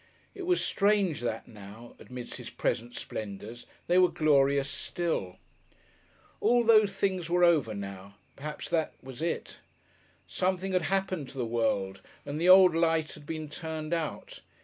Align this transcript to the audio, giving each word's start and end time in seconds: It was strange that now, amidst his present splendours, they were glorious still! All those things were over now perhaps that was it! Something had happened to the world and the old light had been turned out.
It 0.33 0.47
was 0.47 0.65
strange 0.65 1.21
that 1.21 1.47
now, 1.47 1.93
amidst 1.99 2.37
his 2.37 2.49
present 2.49 2.95
splendours, 2.95 3.67
they 3.85 3.99
were 3.99 4.09
glorious 4.09 4.67
still! 4.67 5.37
All 6.39 6.63
those 6.63 6.91
things 6.93 7.29
were 7.29 7.43
over 7.43 7.75
now 7.75 8.15
perhaps 8.35 8.67
that 8.69 8.93
was 9.03 9.21
it! 9.21 9.59
Something 10.25 10.73
had 10.73 10.81
happened 10.89 11.29
to 11.29 11.37
the 11.37 11.45
world 11.45 12.01
and 12.25 12.41
the 12.41 12.49
old 12.49 12.73
light 12.73 13.11
had 13.11 13.27
been 13.27 13.47
turned 13.47 13.93
out. 13.93 14.41